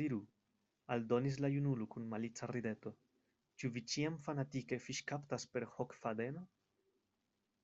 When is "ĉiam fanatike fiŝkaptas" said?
3.94-5.48